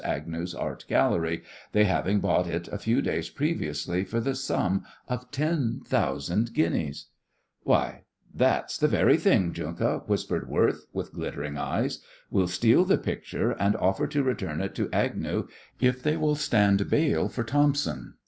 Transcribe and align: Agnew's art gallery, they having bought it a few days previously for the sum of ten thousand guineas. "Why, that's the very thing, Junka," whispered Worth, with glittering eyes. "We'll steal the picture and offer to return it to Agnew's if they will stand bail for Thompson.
Agnew's 0.03 0.55
art 0.55 0.83
gallery, 0.87 1.43
they 1.73 1.83
having 1.83 2.19
bought 2.21 2.47
it 2.47 2.67
a 2.69 2.79
few 2.79 3.03
days 3.03 3.29
previously 3.29 4.03
for 4.03 4.19
the 4.19 4.33
sum 4.33 4.83
of 5.07 5.29
ten 5.29 5.79
thousand 5.85 6.55
guineas. 6.55 7.09
"Why, 7.61 8.05
that's 8.33 8.79
the 8.79 8.87
very 8.87 9.17
thing, 9.17 9.53
Junka," 9.53 9.99
whispered 10.07 10.49
Worth, 10.49 10.87
with 10.91 11.13
glittering 11.13 11.55
eyes. 11.55 11.99
"We'll 12.31 12.47
steal 12.47 12.83
the 12.83 12.97
picture 12.97 13.51
and 13.51 13.75
offer 13.75 14.07
to 14.07 14.23
return 14.23 14.59
it 14.59 14.73
to 14.73 14.89
Agnew's 14.91 15.51
if 15.79 16.01
they 16.01 16.17
will 16.17 16.33
stand 16.33 16.89
bail 16.89 17.29
for 17.29 17.43
Thompson. 17.43 18.15